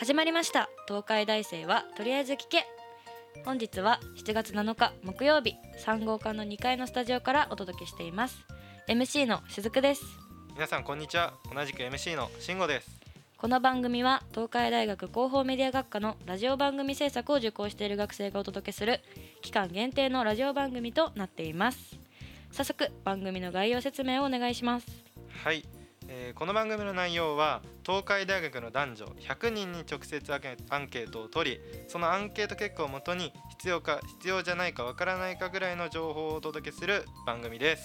[0.00, 0.70] 始まりました。
[0.88, 2.64] 東海大生はとりあえず聞け。
[3.44, 8.38] 本日は7月7日木曜日3号館の2階のスタジオからお届けしています。
[8.88, 10.02] MC のしずくです。
[10.54, 11.34] 皆さんこんにちは。
[11.54, 12.88] 同じく MC のしんごです。
[13.36, 19.00] この番組は東海大学広報メディア学科のラジオ番組制作を受講している学生がお届けする
[19.42, 21.98] 期間限定のラジオ番組となっています。
[22.52, 24.86] 早速番組の概要説明をお願いします。
[25.44, 25.62] はい、
[26.08, 27.60] えーこの番組の内容は
[27.90, 30.36] 東海大学の男女100人に直接ア
[30.78, 37.82] ンケートを取りそのアンケート結果をもとに必要か必要じゃないかわからないかぐらいの情報をお届けする番組です。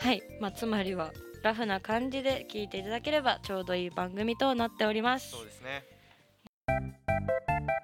[0.00, 5.30] はい、まあ、つまりはラフな感じで聞いていただければちょうどいい番組となっております。
[5.30, 5.86] そうですね。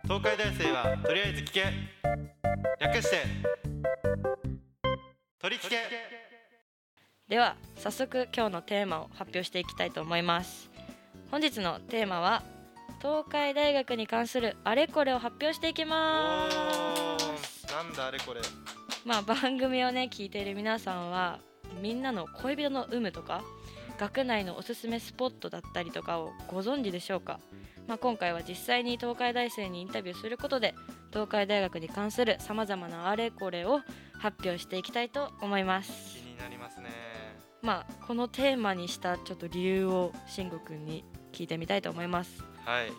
[0.02, 1.64] 東海大生はとりあえず聞け。
[2.78, 3.22] 略して
[5.38, 5.78] 取り聞け。
[7.26, 10.70] では早速今日のテーマを発表していきたいと思います
[11.30, 12.42] 本日のテーマは
[13.00, 17.66] 東海大学に関するあれこれを発表していきおます。
[17.66, 18.40] ーなんだあれこれ。
[19.04, 21.38] まあ番組をね聞いている皆さんは
[21.80, 23.42] みんなの恋人の有無とか
[23.98, 27.40] 学内のおすすめスポットだったりとかをご存知でしょうか、
[27.86, 30.74] まあ、今回は実際に東海大生にインタビューすることで
[31.12, 33.80] 東海大学に関するさまざまなあれこれを
[34.18, 36.16] 発表していきたいと思います。
[36.16, 36.86] 気になりますね。
[37.62, 41.04] まあこのテーマにしたちょっと理由を慎吾くんに
[41.38, 42.42] 聞いてみたいと思います。
[42.64, 42.92] はい、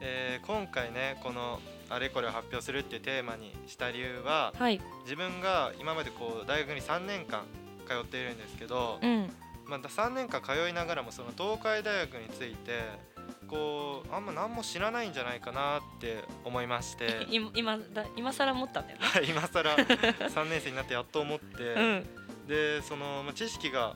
[0.00, 4.80] えー今回ねこのあれこれを発表するっていうテーマにした理由ははい。
[5.04, 7.44] 自分が今までこう大学に3年間
[7.86, 9.30] 通っているんですけど、うん。
[9.66, 12.80] まあ、3年間通いながらもその東海大学について
[13.46, 17.28] こうあんま何も知らないんじゃないかなって思いまして。
[17.30, 19.06] 今今だ今更思ったんだよね。
[19.06, 22.06] はい今更3年生になってやっと思って、うん。
[22.48, 23.94] でその、まあ、知識が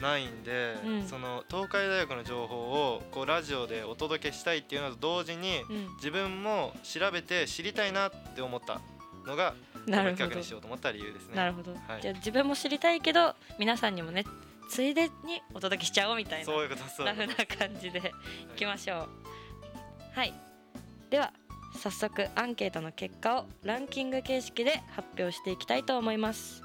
[0.00, 1.06] ないんで、うん。
[1.06, 5.96] その東海大学の情報をこうラジオでお届けしたいっていうのと同時にうん。
[5.96, 8.80] 自分も調べて知りたいなって思った
[9.26, 10.16] のがこのなるほど。
[10.16, 11.36] 企画にしようと思った理由ですね。
[11.36, 12.02] なるほど、はい。
[12.02, 14.24] じゃあ自分も知りたいけど皆さんにもね
[14.70, 17.26] ついでにお届けしちゃおうみたいなそういうことそうな感
[17.80, 18.12] じで
[18.54, 19.08] いきましょう。
[20.18, 20.34] はい。
[21.10, 21.32] では
[21.76, 26.62] 早速アンケートの結果をランキング形式で発表していきたいと思います、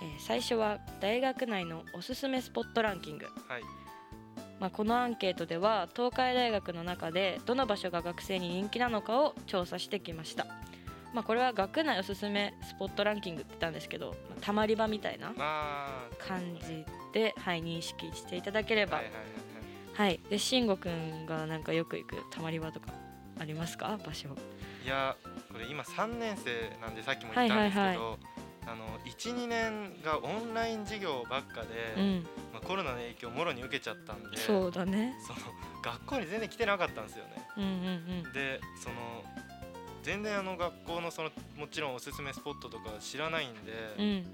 [0.00, 3.26] えー最初は大学内のおすすめスポットランキング。
[3.48, 3.62] はい。
[4.58, 10.46] まあ、このアンケートでは東海大学の中でどの場所が学生に人気なのかを調査してきました、
[11.12, 18.96] まあ、これは学内おすすめスポットランキングって言ったんですけど、まあ、たまり場みたいなまあ感じで、はい、認識していただければ。
[18.96, 19.22] はいはいはい
[19.96, 20.20] はい。
[20.30, 22.92] で慎吾くんがなんかよく行くたまり場とか
[23.38, 23.98] ありますか？
[24.06, 24.30] 場所。
[24.30, 24.38] はい
[24.86, 25.16] いや
[25.52, 28.18] これ今3年生なんでさっきも言ったんですけど、はいはい
[28.66, 32.26] あの12年がオンライン授業ばっかで、うん。
[32.52, 35.14] まあ、コロナの影響をもろに受けちゃったんでそうだね。
[35.26, 35.38] その
[35.82, 37.48] 学校に全然来てなかったんですよね。
[37.56, 37.66] うんう
[38.28, 38.96] んでその
[40.02, 44.24] 全然あの学校のそのもちろんおすすめスポットとか知らないんで、うんうん。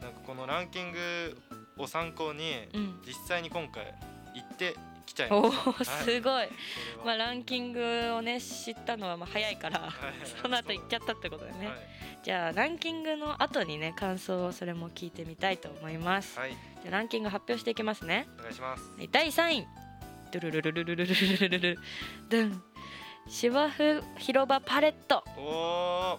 [0.00, 1.38] なんかこのランキング
[1.78, 3.00] を参考にうん。
[3.06, 3.94] 実際に今回
[4.34, 4.76] 行って
[5.10, 5.52] きちゃいおおま
[5.84, 5.90] す。
[5.90, 6.04] はい。
[6.04, 6.48] すごい、
[7.04, 7.80] まあ、ランキング
[8.14, 9.90] をね知ったのはまあ早いからはい。
[9.90, 11.76] は いその後行っちゃったってことだよね、はい
[12.22, 18.28] じゃあランキングの後にね感想をそれも聞いてみたいと思います、はい、じゃあランキング発表していきますね。
[18.40, 18.82] お願いします。
[18.94, 19.66] はい第3位。
[20.30, 21.78] ドゥルルルルルルルルルルルル
[22.28, 22.62] ドン
[23.28, 26.18] 芝生広場パレットお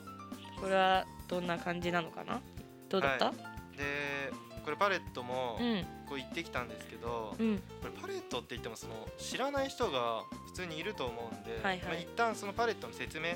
[0.58, 2.42] ーこれはどんな感じなのかな
[2.90, 3.32] どうだった、は
[3.78, 5.86] でこれパレットもうん。
[6.08, 7.58] こう行ってきたんですけど、うん。
[7.82, 11.86] これパレットって言ってもその知らない人が普通にいると思うんで、はいはい。
[11.86, 13.32] まあ、一旦そのパレットの説明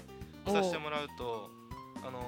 [0.46, 1.50] をさせてもらうと
[2.06, 2.19] あの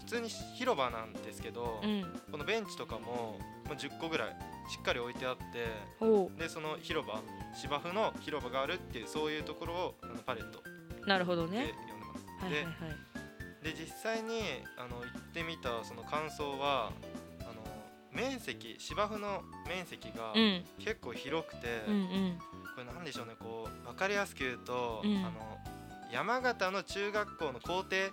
[0.00, 2.02] 普通に広場なんですけど、うん。
[2.30, 4.36] このベンチとかも、まあ、10個ぐらい
[4.68, 5.66] しっかり置いてあって
[6.00, 7.20] おでその広場
[7.54, 10.62] 芝生の広場があるっていうそういうところをあのパレット
[11.04, 12.44] おなるほどでね呼んでます。
[12.44, 12.74] はいはいはい。
[13.62, 14.40] でで実際に
[14.76, 16.92] あの行ってみたその感想は
[18.14, 20.64] 面積芝生の面積がうん。
[20.78, 22.38] 結構広くて、うんうん。
[22.74, 25.16] これなんでしょうねこう分かりやすく言うと、うん。
[25.18, 25.58] あの
[26.12, 28.10] 山形の中学校の校庭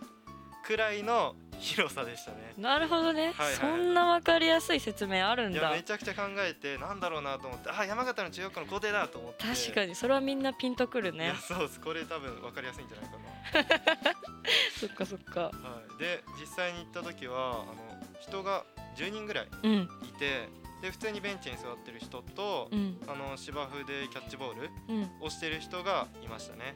[0.64, 2.54] くらいの広さでしたね。
[2.58, 3.56] なるほどね、はいはい。
[3.56, 9.46] そんなわかりやすい説明あるんいやだめちゃくちゃ考えてなんだろうなと思ってあ山形の中学校の校庭だと思って。
[9.46, 11.34] 確かにそれはみんなピンとくるね。
[11.48, 11.80] そうです。
[11.80, 14.16] これ多分分かりやすいんじゃないかな。
[14.80, 15.42] そっかそっか。
[15.42, 15.52] は
[15.96, 17.76] い、で実際に行った時はあの
[18.20, 18.64] 人が
[18.96, 19.74] 10人ぐらいうん。
[20.04, 20.48] いて
[20.82, 22.98] で普通にベンチに座ってる人と、うん。
[23.08, 25.10] あの芝生でキャッチボールうん。
[25.22, 26.76] をしてる人がいましたね。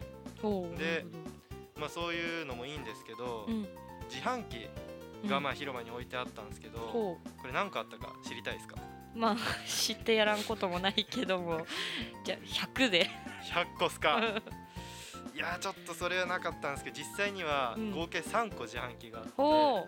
[0.78, 1.06] で
[1.80, 3.48] まあそういうのもいいんですけど、
[4.10, 4.68] 自販機
[5.28, 8.76] がまあ広場に置いてあったんですけど、ほこれ何個あったか知りたいですか？
[9.16, 9.36] うまあ
[9.68, 11.66] 知ってやらんこともないけども。
[12.24, 13.10] じゃあ100で。
[13.52, 14.20] 100個っすか。
[15.34, 17.92] いやーちょっとそれはなかったんですけど実際にはうん。
[17.92, 19.88] 合計3個自販機があって、ほは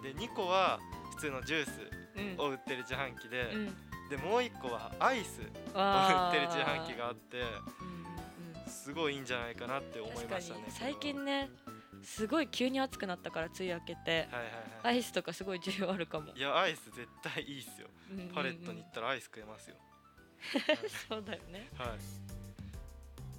[0.00, 0.80] い、で2個は
[1.16, 1.70] 普通のジュース
[2.16, 2.46] ううん。
[2.46, 3.66] を売ってる自販機で、うん。
[4.08, 7.48] でもう1個はアイスを売ってる自販機があってうんう
[8.68, 11.50] んすごいいいんじゃないかなって思いましたね最近ね
[12.04, 14.52] すごい急に暑くなったから梅雨明けてはいはい
[14.84, 14.98] アはい。
[15.00, 16.32] イスとかすごい需要あるかも。
[16.36, 17.88] いやアイス絶対いいっすよ。
[18.12, 18.34] うんうんうん。
[18.34, 19.76] パレットに行ったらアイス食えますよ、
[21.08, 21.68] そうだよね。
[21.76, 21.98] はい、はい、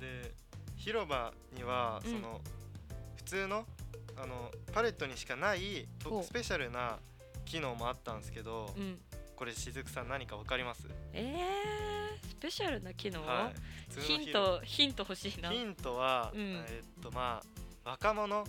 [0.01, 0.33] で
[0.75, 2.11] 広場にはうん。
[2.11, 2.41] その、
[3.15, 3.65] 普通の
[4.17, 6.21] あのパレットにしかないお。
[6.23, 6.99] スペシャルな
[7.47, 8.99] 機能もあったんですけどうん。
[9.35, 10.87] これしずくさん何かわかります？
[11.13, 13.51] えー、スペシャルな機能、は
[13.95, 14.01] い。
[14.01, 15.51] ヒン広トヒント欲しいな。
[15.51, 16.65] ヒントは、うん。
[16.67, 17.43] えっとま
[17.85, 18.43] あ若者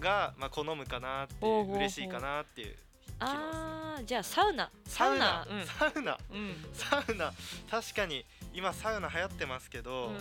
[0.00, 2.80] が、まあ、好むかなっていう嬉しいかなっていう機能ですね。
[3.20, 4.70] あーじゃあサウナ。
[4.86, 5.46] サウナ。
[5.50, 5.66] うん。
[5.66, 6.18] サウナ。
[6.30, 6.54] うん。
[6.74, 7.32] サウナ。
[7.70, 10.16] 確かに今サウナ流行ってますけど、うん。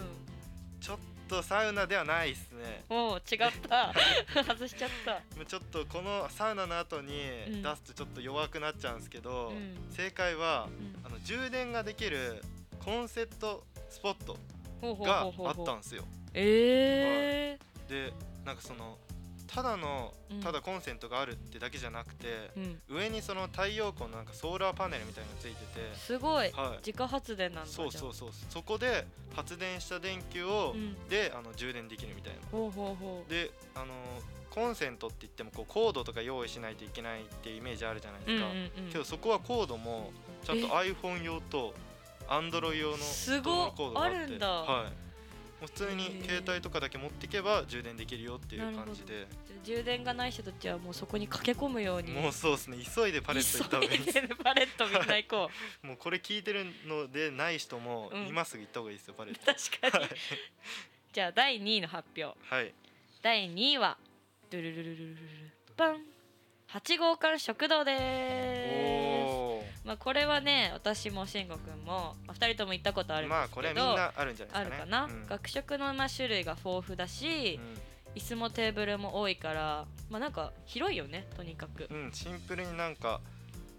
[0.79, 0.97] ちょっ
[1.27, 2.83] とサウナではないですね。
[2.89, 3.93] おう違った。
[4.43, 5.45] 外しちゃった。
[5.45, 7.61] ちょっとこのサウナの後にうん。
[7.61, 9.77] 出すとちょっと弱くなっちゃうんですけど、うん。
[9.91, 11.05] 正解はうん。
[11.05, 12.41] あの充電ができる
[12.83, 14.37] コンセプトスポット
[15.03, 16.05] があったんですよ。
[16.33, 18.11] えで
[18.43, 18.97] なんかその
[19.53, 20.39] ただのうん。
[20.41, 22.97] ただコンセントがあるってだけじゃなくてー、うん。
[22.97, 26.51] 上にその太陽光のなんかソーラーパネルみたいなのついててすごい。
[26.51, 26.77] はい。
[26.77, 28.29] 自家発電なんだそうそうそう。
[28.49, 29.05] そこで
[29.35, 30.95] 発電した電球を、うん。
[31.07, 32.39] であの充電できるみたいな。
[32.51, 33.29] ほうほうほう。
[33.29, 33.93] であの
[34.49, 38.91] コンセントって言ってもこうコードとか用意しないといけないっていうイメージあるじゃないですか、うんうんうん。
[38.91, 40.11] けどそこはコードも
[40.43, 41.73] ちゃんと iPhone 用と
[42.27, 44.47] Android 用のコードがあってあるんだ。
[44.47, 44.85] はい。
[44.85, 44.89] も
[45.65, 49.27] う普通に携帯とかだけ持っていけば充電できるよっていう感じで。
[49.63, 52.11] 充電がない人たちはもうそこに駆け込むように。
[52.11, 52.77] もうそうですね。
[52.77, 54.21] 急いでパレット行った方がいいです。
[54.43, 55.49] パレットみんな行こ
[55.83, 58.27] うもうこれ聞いてるのでない人もうん。
[58.27, 59.45] 今すぐ行った方がいいですよパレット。
[59.53, 60.03] 確かに。
[60.05, 60.17] はい。
[61.11, 62.37] じゃあ第2位の発表。
[62.49, 62.73] はい。
[63.21, 63.97] 第2位は
[64.49, 65.17] ドゥルルルルルルル
[65.77, 65.97] バン
[66.69, 69.02] 8号館食堂ですお
[69.85, 74.81] まあこれはね私も慎吾くんも、まあ、2人とも行ったことあるんーまあですけど、これはみんなあるんじゃないですかね。
[74.81, 75.27] あるかな、うん。
[75.27, 77.59] 学食のまあ種類が豊富だし、
[78.15, 81.87] 椅子もテーブルも多いからまあなんか広いよねとにかく。
[81.89, 83.21] う、ん、うん、シンプルになんか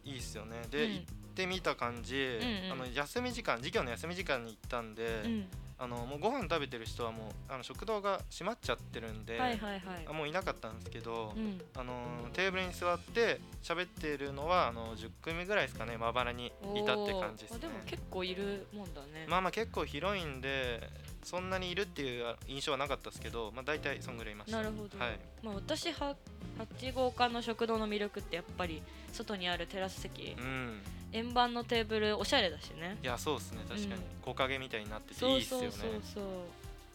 [0.05, 0.63] いいっすよね。
[0.71, 0.93] で、うん。
[0.93, 1.05] 行っ
[1.35, 2.19] てみた感じ、ん
[2.67, 2.73] うん。
[2.73, 5.47] あの休み時間授業の休み時間に行ったんで、うん
[5.79, 9.81] あのもうご飯食べてる人はもうあの食堂が閉まっちゃってるんで、はいはいはい。
[10.07, 11.61] あもういなかったんですけど、うん。
[11.77, 11.95] あの
[12.33, 17.59] テーブルに座って喋ってるのはあの10組ぐらいですかねまばらにいたって感じですね。
[17.61, 19.27] でも結構いるもんだね。
[19.29, 20.89] まあまあ結構広いんで
[21.25, 24.59] そんなにいるっていう印象はなかったですけどまあ大体そんぐらいいました。
[24.59, 25.19] なるほど、はい。
[25.43, 26.15] まあ、私は
[26.59, 28.83] 8号館の食堂の魅力ってやっぱり
[29.13, 30.81] 外にあるテラス席うん
[31.15, 32.99] 円盤のテーブルおしゃれだしね。
[33.01, 33.93] いやそうですね確かに。
[33.93, 34.01] うん。
[34.23, 35.71] 木陰みたいになってていそいうっすよね。
[35.71, 36.25] そうそうそう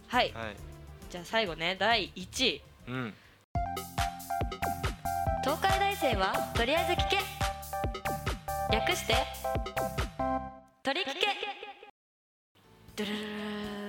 [0.07, 0.31] はい。
[0.33, 0.55] はい。
[1.09, 2.61] じゃあ最後ね第1位。
[2.89, 3.13] うん。
[5.43, 7.17] 東海大生はとりあえず聞け。
[8.75, 9.15] 略して
[10.83, 11.13] とり聞け。
[12.97, 13.19] ドゥルル
[13.85, 13.88] ル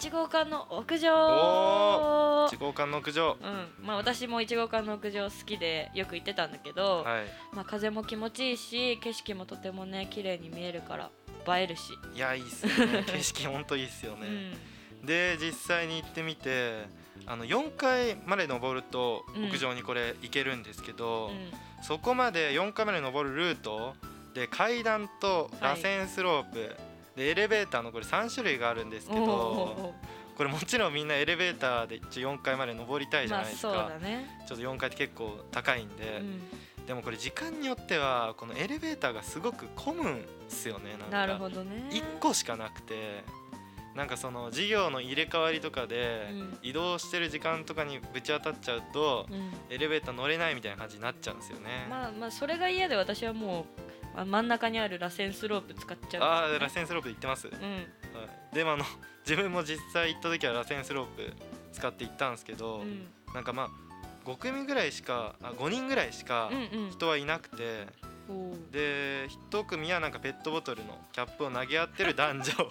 [0.00, 1.12] 1号館の屋上。
[1.12, 3.36] お1号館の屋上。
[3.42, 3.84] うん。
[3.84, 7.24] まあ私も1号館の屋上好きでよく行ってたんだけど、はい。
[7.52, 11.10] まあ風も気持ちいいし景色もとてもね綺麗に見えるから
[11.58, 13.02] 映えるし、いやいいっすよね。
[13.10, 14.26] 景色ほんといいっすよね、
[15.00, 15.06] うん。
[15.06, 16.86] で実際に行ってみて
[17.26, 19.44] あの4階まで登るとうん。
[19.48, 21.50] 屋上にこれ行けるんですけど、うん。
[21.82, 23.96] そこまで4階まで登るルート
[24.32, 26.76] で階段と螺旋スロープ、
[27.18, 29.94] でエレベーターのこれ3種類があるんですけどお
[30.36, 36.86] これもちろんみんなエレベーターで一応4階まで登りたいじゃないですか、だね、ちょっと4階って結構高いんで、うん。
[36.86, 41.06] でもこれ時間によってはこのエレベーターがすごく混むんすよねなんか。
[41.10, 41.88] なるほどね。
[41.90, 43.24] 1個しかなくて
[43.96, 46.58] なんかその授業の入れ替わりとかでうん。
[46.62, 49.50] 移動してる時間とかにぶち当たっちゃうとうん。
[49.74, 51.88] エレベーター乗れないみたいな感じになっちゃうんですよね。
[51.90, 53.87] まあまあそれが嫌で私はもう
[54.20, 56.20] あ真ん中にある螺旋スロープ使っちゃう。
[56.20, 57.86] んああ螺旋スロープ行ってます、はい、うん
[58.52, 58.84] でもあの
[59.28, 61.32] 自分も実際行った時は螺旋スロープ
[61.72, 63.08] 使って行ったんですけど、うん。
[63.34, 63.68] なんかまあ
[64.24, 66.90] 5組ぐらいしかあ5人ぐらいしかうんうん。
[66.90, 67.86] 人はいなくて、
[68.28, 68.70] おー。
[68.70, 72.70] で1組はなんかペットボトルのキャップを投げ合ってる男女と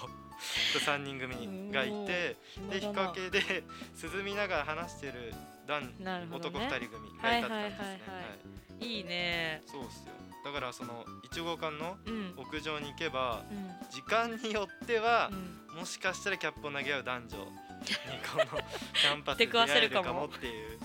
[0.80, 2.36] 3 人組がいて
[2.70, 3.64] で日陰で
[4.02, 5.34] 涼みながら話してる
[5.68, 6.68] 男ね。
[6.68, 7.50] 2人組がいたって感じですね。
[7.52, 7.72] はいはいはい。
[7.72, 8.36] は
[8.80, 8.88] い。
[8.88, 9.62] いいね。
[9.66, 10.14] そうっすよ
[10.48, 12.34] だからその1号館のうん。
[12.38, 13.90] 屋上に行けばうん。
[13.92, 15.30] 時間によっては
[15.74, 15.80] う、ん。
[15.80, 18.62] もしかしたらキャップを投げ合う男女にこの
[18.96, 20.80] キャンパスで会えるかせるかももっていう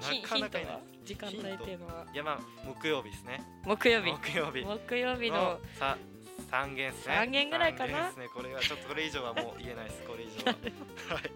[0.00, 0.78] ヒなかなかいない。
[1.04, 2.06] 時間帯っていうのは。
[2.12, 3.44] いやまあ木曜日ですね。
[3.64, 4.10] 木曜日。
[4.10, 4.64] 木曜日。
[4.64, 5.98] 木曜日ののさ
[6.50, 7.14] 3限ですね。
[7.14, 8.06] 三限ぐらいかな。
[8.06, 8.28] ですね。
[8.34, 10.02] これはちょっとこれ以上はもう言えないです。
[10.02, 10.56] これ以上は。
[11.14, 11.30] はい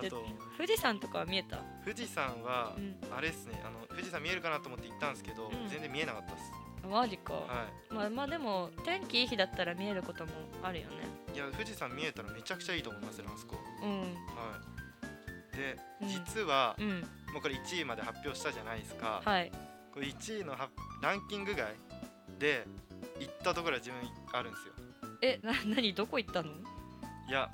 [0.00, 0.24] でと
[0.56, 1.58] 富士山とかは見えた？
[1.84, 2.96] 富士山はうん。
[3.16, 5.68] あれですねあの富士山見えるかなと思って行ったんですけど、うん。
[5.68, 6.52] 全然見えなかったです。
[6.88, 10.96] マジか、はまあまあでも天気いい日だったら見えることもあるよね。
[11.32, 13.56] いいや富士山見えたらめちゃくちゃいいと思いますよあそこ。
[13.82, 14.00] うん。
[14.00, 14.06] は
[15.52, 15.56] い。
[15.56, 16.08] で、うん。
[16.08, 17.00] 実はうん。
[17.32, 19.52] もうこれ1位まで発表したじゃないですか、はい。
[19.92, 20.70] これ1位のは
[21.02, 21.74] ランキング外
[22.38, 22.64] で
[23.20, 24.00] 行ったところは自分
[24.32, 24.74] あるんですよ。
[25.20, 25.92] えな何？
[25.92, 26.50] どこ行ったの？
[27.28, 27.50] いや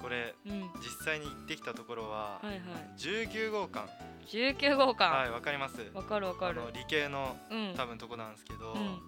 [0.00, 0.70] これうん。
[0.80, 2.60] 実際に行ってきたところははいはい。
[2.98, 3.88] 19号館。
[4.26, 5.04] 19号館。
[5.04, 5.76] はいわかります。
[5.94, 6.60] わかるわかる。
[6.74, 7.74] 理系のうん。
[7.76, 8.98] 多分とこなんですけど、うん。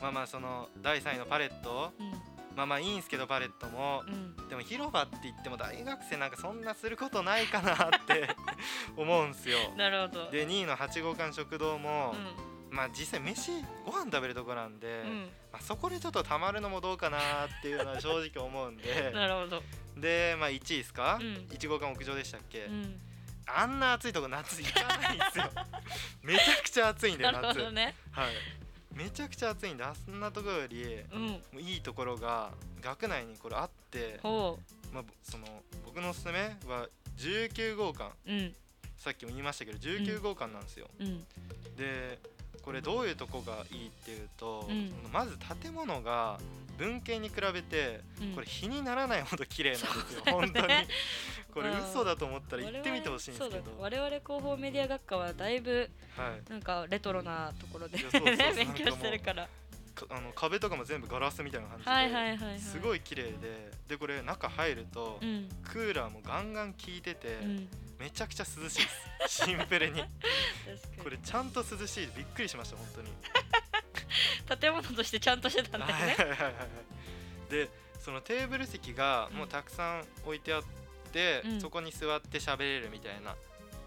[0.00, 1.92] まあまあその第3位のパレット。
[1.98, 2.12] うん。
[2.56, 4.48] まあまあいいんすけどパレットもうん。
[4.48, 8.28] でも広場って言っても大学生なんかそんなすることないかなって
[8.96, 9.58] 思うんすよ。
[9.76, 10.30] なるほど。
[10.30, 13.50] で2位の8号館食堂も、うまあ実際飯
[13.84, 15.22] ご飯食べるとこなんで、んうん。
[15.52, 17.20] まあ、そこでちょっとたまるのもどうかなっ
[17.60, 19.10] ていうのは正直思うんで。
[19.12, 19.62] なるほど。
[19.96, 21.48] でまあ1位ですか、うん。
[21.50, 23.00] 1号館屋上でしたっけ、うん。
[23.46, 25.50] あんな暑いとこ夏行かないんですよ。
[26.22, 27.96] めちゃくちゃ暑いんだなよ夏ね。
[28.12, 28.34] はい。
[28.92, 31.26] めちゃくちゃ暑いんであんなところよりうん。
[31.26, 34.56] もういいところが学内にこれあって、ほ
[34.92, 38.12] まあ、ぼその僕のおすすめは19号館。
[38.26, 38.56] ううん。
[38.98, 41.24] さっきも言いましたけど19号館なんですよ、うん。
[41.76, 42.18] で
[42.68, 44.92] これどういうとこがいいっていうと、うん。
[45.10, 46.38] まず建物が
[46.76, 48.34] 文系に比べてうん。
[48.34, 50.46] これ日にならないほど綺麗なんですよ、そうだよね。
[50.46, 50.68] 本当に。
[51.54, 51.78] これうん。
[51.78, 53.72] 嘘だと思ったら行ってみてほしいんですけど。
[53.78, 56.50] 我々広報メディア学科はだいぶはい。
[56.50, 59.48] なんかレトロなところでいやそうそうそう 勉強してるから。
[59.94, 62.60] かあの壁とかも全部ガラスみたいな感じで、はいはいはいはい。
[62.60, 63.70] すごい綺麗で。
[63.88, 65.48] でこれ中入ると、うん。
[65.64, 68.88] クーラーもガンガン効いてて、うんめちゃくちゃ涼しいで
[69.28, 69.44] す。
[69.44, 70.02] シンプルに。
[71.02, 72.08] これちゃんと涼しい。
[72.16, 73.08] びっくりしました本当に。
[73.08, 75.94] に建物としてちゃんとしてたんだよね。
[75.94, 77.50] はいはいはいはい。
[77.50, 77.68] で
[78.00, 80.62] そのテーブル席がもうたくさん置いてあっ
[81.12, 81.60] て、うん。
[81.60, 83.34] そこに座って喋れるみたいな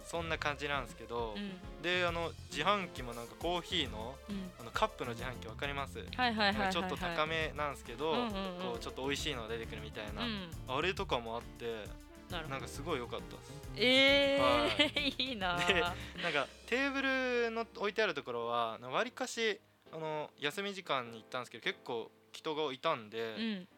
[0.05, 1.81] そんな感じなんですけど、うん。
[1.81, 4.51] であの自販機もなんかコーヒーのうん。
[4.59, 8.31] あのカップの自販機わかります、はいはいはいはいはいちょっと高めなんですけど、うんうんうん。
[8.31, 10.49] こうちょっと美味しいのが出てくるみたいな、うん。
[10.67, 11.85] あれとかもあって
[12.31, 13.53] ななんかすごい良かったです。
[13.75, 15.93] えはーいいなでなん
[16.33, 19.59] かテーブルの置いてあるところはわりかし
[19.93, 23.35] あの休み時間に行ったんですけど結構人がいたんで、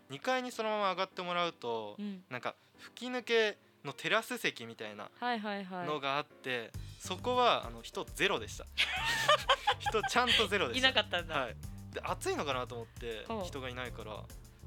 [0.09, 0.15] うん。
[0.15, 2.23] 2階にそのまま上がってもらうと、うん。
[2.29, 5.87] なんか吹き抜けのテラス席みたいなはいはいはい。
[5.87, 8.65] のがあって、そこはあの人ゼロでした。
[9.79, 10.89] 人ちゃんとゼロでいした。
[10.89, 11.55] なかったんだ、はい、
[11.91, 14.23] で暑いのかなと思って人がいないから。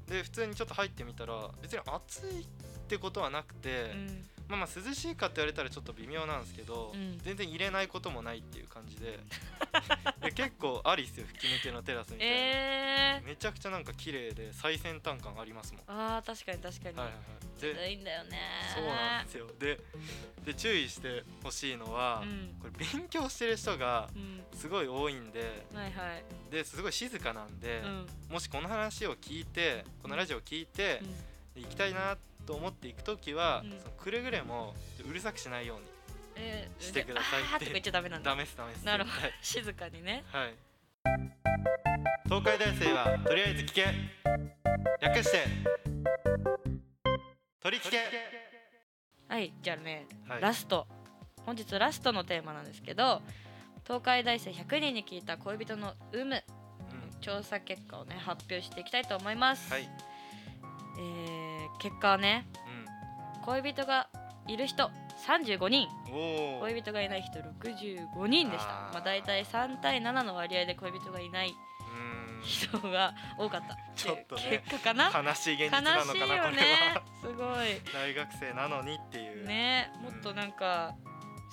[0.07, 2.47] で普通にちょっと入ってみたら別に暑い
[2.87, 4.23] ってことはなくて、うん。
[4.47, 7.19] まあまあ涼しいかって言われたらちょっと微妙なんですけど、うん。
[7.19, 9.19] 全然入れないこともないっていう感じで
[10.23, 15.83] で結構ありっすよ吹き抜けのテラスみたいな、えー、めちゃくちゃなんか綺麗で最先端感ありますもん。
[15.87, 17.75] あー確かに確かに、はいはいはい。
[17.75, 18.39] でいいんだよね。
[18.73, 19.47] そうなんですよ。
[19.59, 19.79] で
[20.45, 22.55] で注意してほしいのは、うん。
[22.61, 24.45] これ勉強してる人がうん。
[24.57, 26.23] すごい多いんではいはい。
[26.49, 28.07] ですごい静かなんで、うん。
[28.29, 31.01] もしこの話を聞いてこのラジオを聞いて
[31.55, 31.63] うん。
[31.63, 32.15] 行きたいな
[32.47, 33.69] と思って行く時は、うん。
[33.71, 34.73] そのくれぐれも
[35.07, 35.85] うるさくしないように
[36.37, 38.31] えーしてくださいって言っちゃダメなんだ。
[38.31, 38.85] ダメっすダメっす。
[38.85, 39.15] なるほど。
[39.21, 40.23] 絶静かにね。
[40.31, 40.53] 対はい。
[42.25, 43.85] 東海大生はとりあえず聞け。
[45.01, 45.43] 略して。
[47.59, 47.97] 取り聞け。
[49.27, 50.41] はいじゃあね、はい。
[50.41, 50.87] ラスト。
[51.45, 53.21] 本日ラストのテーマなんですけど
[53.85, 56.35] 東海大生100人に聞いた恋人の有無。
[56.35, 56.43] うん。
[57.19, 59.81] 調査結果をね発表していきたいと思います、はい。
[59.81, 60.16] えー
[61.79, 62.47] 結果はね
[63.41, 64.09] う恋人が
[64.47, 64.89] いる人
[65.27, 65.87] 35人。
[66.61, 68.71] 恋人がいない人65人でした。
[68.93, 72.41] まあ大体3対7の割合で恋人がいないうん。
[72.43, 73.75] 人が多かった。
[73.95, 75.11] ちょっとね結果かな？
[75.29, 77.03] 悲しい現実悲なのかなしいよね。
[77.21, 77.63] これは。
[77.65, 79.43] すご大学生なのにっていう。
[79.43, 80.95] いねもっとなんか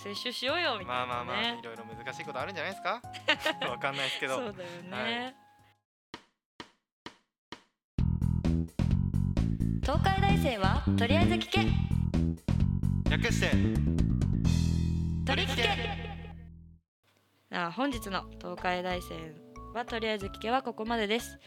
[0.02, 1.06] 接種しようよみたいなね。
[1.06, 3.00] まあまあまあいろいろ難しいことあるんじゃないですか？
[3.68, 4.36] わかんないですけど。
[4.36, 5.34] そうだよね、
[9.84, 11.58] 東海大生はとりあえず聞け。
[13.10, 13.50] 略して
[15.26, 15.68] 取り聞け。
[17.50, 19.14] あ本日の東海大生
[19.74, 21.38] はとりあえず聞けはここまでです。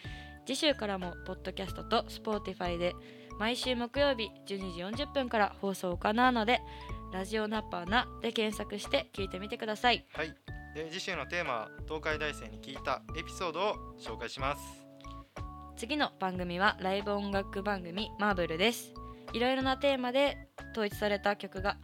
[0.46, 2.94] 次週からもポッドキャストとスポーティファイで
[3.40, 6.62] 毎週木曜日12時40分から放送を行うので
[7.12, 10.06] ラジオナッパーなで検索して聞いてみてください。
[10.14, 10.36] はい。
[10.76, 14.87] で次週のテーマは東海大生に聞いたエピソードを紹介します
[15.78, 18.96] 次の番組はライブ音楽番組マーブルです。
[19.32, 21.78] いろいろなテーマで統一された曲が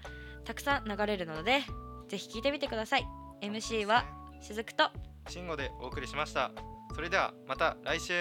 [0.46, 1.60] たくさん流れるので
[2.10, 3.06] ぜひ聴いてみてください。
[3.44, 4.06] MC は
[4.42, 4.90] しずくと。
[5.28, 6.50] 慎吾でお送りしました。
[6.96, 8.14] それではまた来週